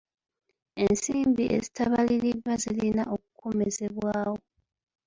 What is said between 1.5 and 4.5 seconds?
ezitabaliriddwa zirina okukomezebwawo.